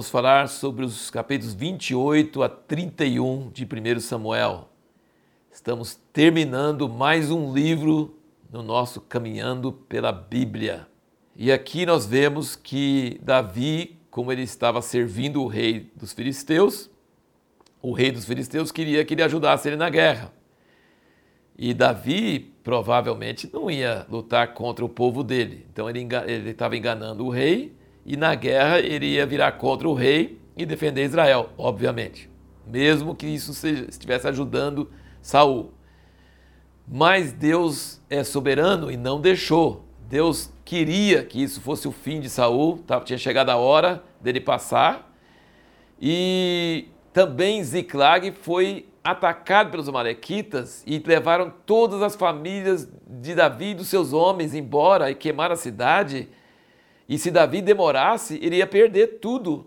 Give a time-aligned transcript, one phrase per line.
[0.00, 4.70] vamos falar sobre os capítulos 28 a 31 de 1 Samuel.
[5.52, 8.18] Estamos terminando mais um livro
[8.50, 10.86] no nosso Caminhando pela Bíblia.
[11.36, 16.88] E aqui nós vemos que Davi, como ele estava servindo o rei dos filisteus,
[17.82, 20.32] o rei dos filisteus queria que ele ajudasse ele na guerra.
[21.58, 25.66] E Davi provavelmente não ia lutar contra o povo dele.
[25.70, 26.08] Então ele
[26.48, 27.78] estava enganando o rei
[28.10, 32.28] e na guerra ele ia virar contra o rei e defender Israel, obviamente.
[32.66, 34.90] Mesmo que isso estivesse ajudando
[35.22, 35.72] Saul.
[36.88, 39.84] Mas Deus é soberano e não deixou.
[40.08, 45.14] Deus queria que isso fosse o fim de Saul, tinha chegado a hora dele passar.
[46.00, 53.74] E também Ziklag foi atacado pelos amalequitas e levaram todas as famílias de Davi e
[53.74, 56.28] dos seus homens embora e queimaram a cidade.
[57.10, 59.66] E se Davi demorasse, ele ia perder tudo.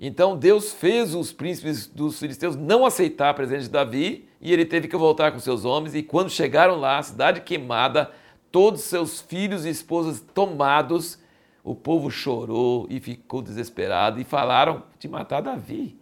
[0.00, 4.64] Então Deus fez os príncipes dos filisteus não aceitar a presença de Davi e ele
[4.64, 5.94] teve que voltar com seus homens.
[5.94, 8.10] E quando chegaram lá, a cidade queimada,
[8.50, 11.16] todos seus filhos e esposas tomados,
[11.62, 15.96] o povo chorou e ficou desesperado e falaram de matar Davi.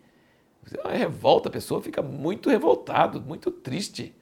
[0.72, 4.14] É uma revolta, a pessoa fica muito revoltado, muito triste.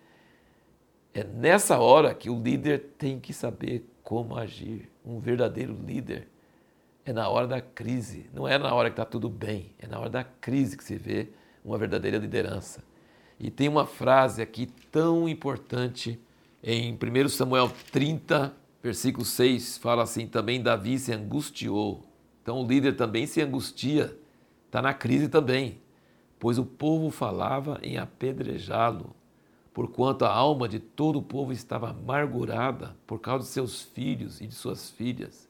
[1.15, 4.91] É nessa hora que o líder tem que saber como agir.
[5.07, 6.27] Um verdadeiro líder
[7.05, 9.99] é na hora da crise, não é na hora que está tudo bem, é na
[9.99, 11.29] hora da crise que se vê
[11.65, 12.83] uma verdadeira liderança.
[13.39, 16.21] E tem uma frase aqui tão importante
[16.63, 22.05] em 1 Samuel 30, versículo 6, fala assim: também Davi se angustiou.
[22.43, 24.17] Então o líder também se angustia,
[24.67, 25.81] está na crise também,
[26.39, 29.15] pois o povo falava em apedrejá-lo,
[29.73, 34.47] porquanto a alma de todo o povo estava amargurada por causa de seus filhos e
[34.47, 35.50] de suas filhas.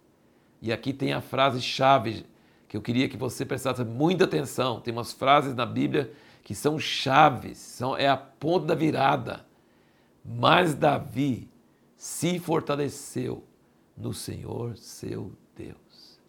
[0.61, 2.27] E aqui tem a frase chave
[2.69, 4.81] que eu queria que você prestasse muita atenção.
[4.81, 6.13] Tem umas frases na Bíblia
[6.45, 9.45] que são chaves, são, é a ponta da virada.
[10.25, 11.49] Mas Davi
[11.97, 13.45] se fortaleceu
[13.97, 16.21] no Senhor seu Deus.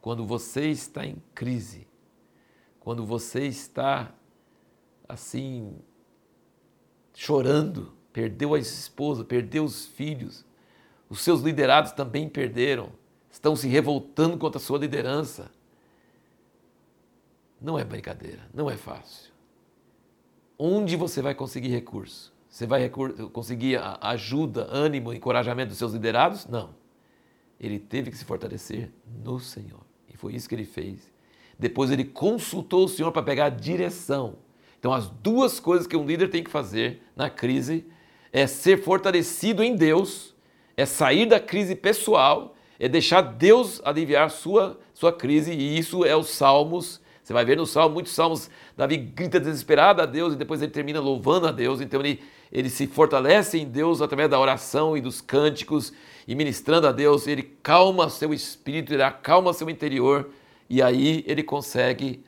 [0.00, 1.86] Quando você está em crise,
[2.80, 4.12] quando você está
[5.08, 5.74] assim
[7.14, 10.44] chorando, perdeu a esposa, perdeu os filhos,
[11.08, 12.92] os seus liderados também perderam
[13.34, 15.50] estão se revoltando contra a sua liderança.
[17.60, 19.32] Não é brincadeira, não é fácil.
[20.56, 22.32] Onde você vai conseguir recurso?
[22.48, 26.46] Você vai conseguir ajuda, ânimo, encorajamento dos seus liderados?
[26.46, 26.76] Não.
[27.58, 28.92] Ele teve que se fortalecer
[29.24, 29.80] no Senhor.
[30.08, 31.12] E foi isso que ele fez.
[31.58, 34.36] Depois ele consultou o Senhor para pegar a direção.
[34.78, 37.84] Então, as duas coisas que um líder tem que fazer na crise
[38.32, 40.36] é ser fortalecido em Deus,
[40.76, 46.16] é sair da crise pessoal é deixar Deus aliviar sua, sua crise, e isso é
[46.16, 47.00] os salmos.
[47.22, 50.72] Você vai ver no salmo, muitos salmos, Davi grita desesperado a Deus e depois ele
[50.72, 51.80] termina louvando a Deus.
[51.80, 55.92] Então ele, ele se fortalece em Deus através da oração e dos cânticos
[56.28, 57.26] e ministrando a Deus.
[57.26, 60.30] Ele calma seu espírito, ele acalma seu interior
[60.68, 62.22] e aí ele consegue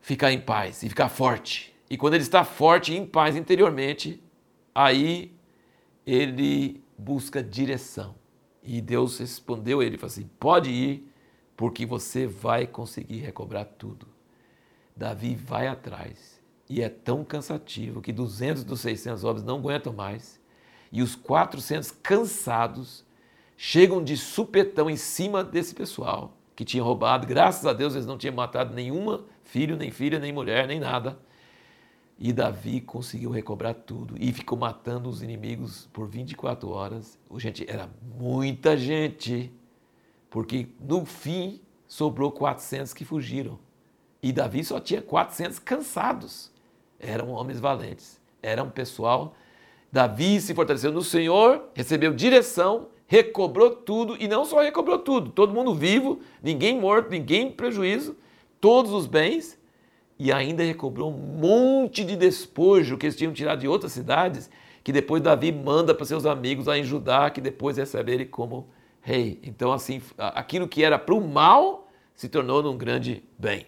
[0.00, 1.74] ficar em paz e ficar forte.
[1.90, 4.22] E quando ele está forte e em paz interiormente,
[4.74, 5.32] aí
[6.06, 8.14] ele busca direção.
[8.72, 11.12] E Deus respondeu a ele, falou assim, pode ir,
[11.56, 14.06] porque você vai conseguir recobrar tudo.
[14.94, 20.40] Davi vai atrás, e é tão cansativo que 200 dos 600 homens não aguentam mais,
[20.92, 23.04] e os 400 cansados
[23.56, 27.26] chegam de supetão em cima desse pessoal que tinha roubado.
[27.26, 31.18] Graças a Deus eles não tinham matado nenhuma filho, nem filha, nem mulher, nem nada.
[32.20, 37.18] E Davi conseguiu recobrar tudo e ficou matando os inimigos por 24 horas.
[37.38, 37.88] Gente, era
[38.18, 39.50] muita gente,
[40.28, 43.58] porque no fim sobrou 400 que fugiram.
[44.22, 46.52] E Davi só tinha 400 cansados.
[46.98, 49.34] Eram homens valentes, era um pessoal.
[49.90, 55.54] Davi se fortaleceu no Senhor, recebeu direção, recobrou tudo e não só recobrou tudo, todo
[55.54, 58.14] mundo vivo, ninguém morto, ninguém prejuízo,
[58.60, 59.58] todos os bens
[60.20, 64.50] e ainda recobrou um monte de despojo que eles tinham tirado de outras cidades,
[64.84, 68.68] que depois Davi manda para seus amigos lá em Judá, que depois recebe ele como
[69.00, 69.38] rei.
[69.42, 73.66] Então, assim, aquilo que era para o mal se tornou num grande bem.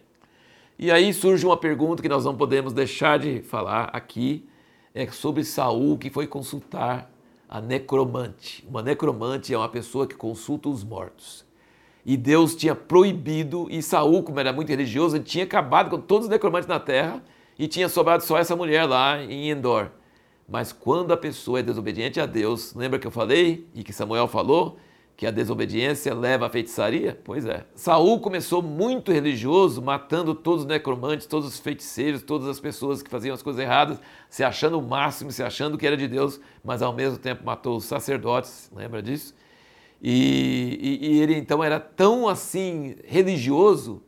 [0.79, 4.47] E aí surge uma pergunta que nós não podemos deixar de falar aqui,
[4.95, 7.11] é sobre Saul que foi consultar
[7.49, 8.63] a necromante.
[8.69, 11.47] Uma necromante é uma pessoa que consulta os mortos
[12.05, 16.27] e Deus tinha proibido, e Saul, como era muito religioso, ele tinha acabado com todos
[16.27, 17.23] os necromantes na terra
[17.59, 19.89] e tinha sobrado só essa mulher lá em Endor.
[20.49, 24.27] Mas quando a pessoa é desobediente a Deus, lembra que eu falei e que Samuel
[24.27, 24.77] falou
[25.17, 27.19] que a desobediência leva à feitiçaria?
[27.23, 27.65] Pois é.
[27.77, 33.11] Saul começou muito religioso, matando todos os necromantes, todos os feiticeiros, todas as pessoas que
[33.11, 36.83] faziam as coisas erradas, se achando o máximo, se achando que era de Deus, mas
[36.83, 39.33] ao mesmo tempo matou os sacerdotes, lembra disso?
[40.03, 44.03] E, e, e ele então era tão assim religioso,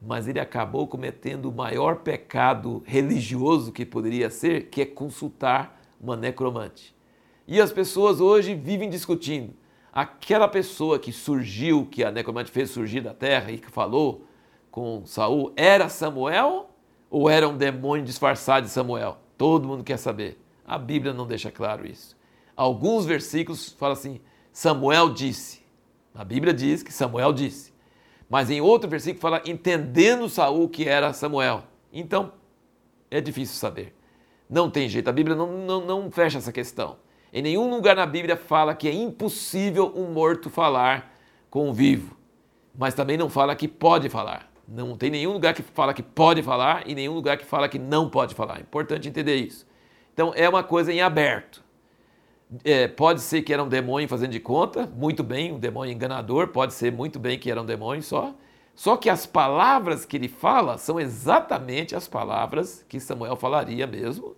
[0.00, 6.16] mas ele acabou cometendo o maior pecado religioso que poderia ser, que é consultar uma
[6.16, 6.96] necromante.
[7.46, 9.52] E as pessoas hoje vivem discutindo
[9.92, 14.26] aquela pessoa que surgiu, que a necromante fez surgir da terra e que falou
[14.70, 16.70] com Saul, era Samuel
[17.10, 19.18] ou era um demônio disfarçado de Samuel?
[19.36, 20.38] Todo mundo quer saber.
[20.66, 22.16] A Bíblia não deixa claro isso.
[22.56, 24.20] Alguns versículos falam assim:
[24.56, 25.62] Samuel disse.
[26.14, 27.74] A Bíblia diz que Samuel disse.
[28.26, 31.64] Mas em outro versículo fala entendendo Saul que era Samuel.
[31.92, 32.32] Então
[33.10, 33.94] é difícil saber.
[34.48, 35.10] Não tem jeito.
[35.10, 36.96] A Bíblia não, não, não fecha essa questão.
[37.30, 41.14] Em nenhum lugar na Bíblia fala que é impossível um morto falar
[41.50, 42.16] com um vivo,
[42.74, 44.50] mas também não fala que pode falar.
[44.66, 47.78] Não tem nenhum lugar que fala que pode falar e nenhum lugar que fala que
[47.78, 48.56] não pode falar.
[48.56, 49.66] É importante entender isso.
[50.14, 51.65] Então é uma coisa em aberto.
[52.64, 56.48] É, pode ser que era um demônio fazendo de conta, muito bem, um demônio enganador,
[56.48, 58.34] pode ser muito bem que era um demônio só.
[58.74, 64.36] Só que as palavras que ele fala são exatamente as palavras que Samuel falaria mesmo.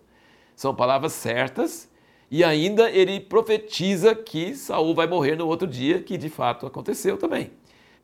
[0.54, 1.90] São palavras certas
[2.30, 7.18] e ainda ele profetiza que Saul vai morrer no outro dia, que de fato aconteceu
[7.18, 7.50] também.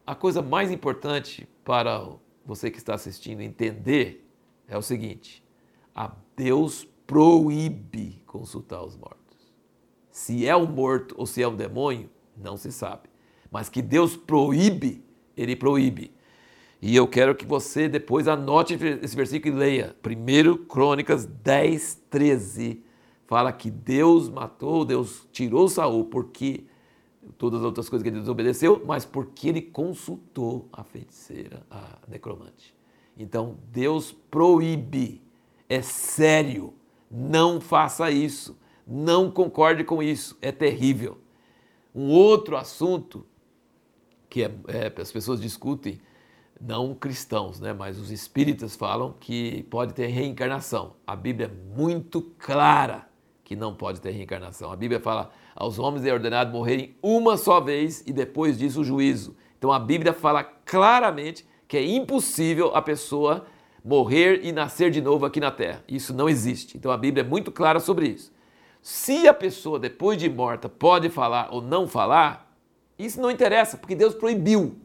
[0.07, 2.05] A coisa mais importante para
[2.45, 4.29] você que está assistindo entender
[4.69, 5.43] é o seguinte:
[5.95, 9.24] a Deus proíbe consultar os mortos.
[10.15, 13.09] Se é um morto ou se é um demônio, não se sabe.
[13.51, 15.05] Mas que Deus proíbe,
[15.37, 16.13] ele proíbe.
[16.81, 19.97] E eu quero que você depois anote esse versículo e leia.
[20.07, 22.81] 1 Crônicas 10, 13
[23.27, 26.63] fala que Deus matou, Deus tirou Saul porque
[27.37, 32.73] todas as outras coisas que ele desobedeceu, mas porque ele consultou a feiticeira, a necromante.
[33.19, 35.21] Então Deus proíbe,
[35.69, 36.73] é sério,
[37.11, 41.19] não faça isso, não concorde com isso, é terrível.
[41.95, 43.25] Um outro assunto
[44.29, 46.01] que é, é, as pessoas discutem,
[46.61, 50.95] não cristãos, né, mas os espíritas falam que pode ter reencarnação.
[51.07, 53.09] A Bíblia é muito clara
[53.45, 54.73] que não pode ter reencarnação.
[54.73, 58.85] A Bíblia fala: aos homens é ordenado morrerem uma só vez e depois disso o
[58.85, 59.37] juízo.
[59.57, 63.47] Então a Bíblia fala claramente que é impossível a pessoa
[63.85, 65.85] morrer e nascer de novo aqui na terra.
[65.87, 66.77] Isso não existe.
[66.77, 68.34] Então a Bíblia é muito clara sobre isso.
[68.85, 72.55] Se a pessoa depois de morta pode falar ou não falar,
[72.99, 74.77] isso não interessa, porque Deus proibiu.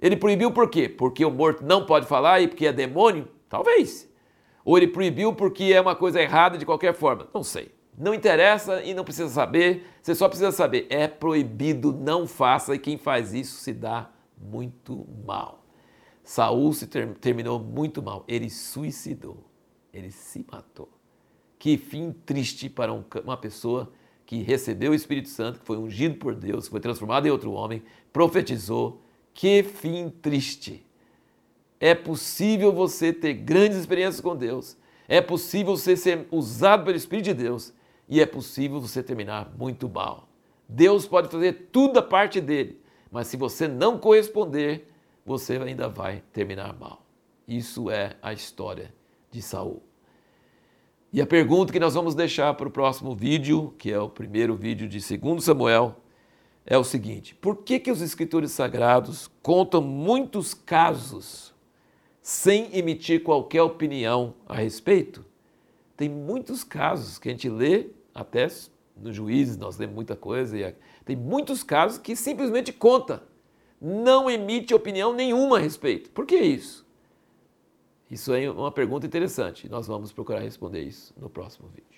[0.00, 0.88] Ele proibiu por quê?
[0.88, 3.28] Porque o morto não pode falar e porque é demônio?
[3.48, 4.10] Talvez.
[4.64, 7.28] Ou ele proibiu porque é uma coisa errada de qualquer forma?
[7.32, 7.72] Não sei.
[7.96, 9.86] Não interessa e não precisa saber.
[10.02, 10.88] Você só precisa saber.
[10.90, 15.64] É proibido, não faça, e quem faz isso se dá muito mal.
[16.24, 18.24] Saul se ter, terminou muito mal.
[18.26, 19.44] Ele suicidou.
[19.92, 20.88] Ele se matou.
[21.58, 23.92] Que fim triste para um, uma pessoa
[24.26, 27.52] que recebeu o Espírito Santo, que foi ungido por Deus, que foi transformado em outro
[27.52, 29.00] homem, profetizou.
[29.32, 30.86] Que fim triste.
[31.80, 34.76] É possível você ter grandes experiências com Deus.
[35.08, 37.72] É possível você ser usado pelo Espírito de Deus.
[38.08, 40.28] E é possível você terminar muito mal.
[40.68, 42.80] Deus pode fazer tudo a parte dele.
[43.10, 44.88] Mas se você não corresponder,
[45.24, 47.04] você ainda vai terminar mal.
[47.46, 48.92] Isso é a história
[49.30, 49.82] de Saul.
[51.14, 54.56] E a pergunta que nós vamos deixar para o próximo vídeo, que é o primeiro
[54.56, 55.94] vídeo de 2 Samuel,
[56.66, 61.54] é o seguinte: por que, que os escritores sagrados contam muitos casos
[62.20, 65.24] sem emitir qualquer opinião a respeito.
[65.96, 68.48] Tem muitos casos que a gente lê, até
[68.96, 73.22] nos juízes nós lemos muita coisa, e tem muitos casos que simplesmente conta,
[73.80, 76.10] não emite opinião nenhuma a respeito.
[76.10, 76.83] Por que isso?
[78.14, 79.68] Isso é uma pergunta interessante.
[79.68, 81.93] Nós vamos procurar responder isso no próximo vídeo.